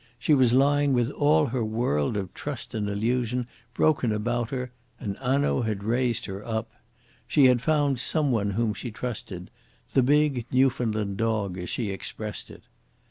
[0.17, 5.15] She was lying with all her world of trust and illusion broken about her, and
[5.17, 6.71] Hanaud had raised her up.
[7.27, 9.51] She had found some one whom she trusted
[9.93, 12.63] the big Newfoundland dog, as she expressed it.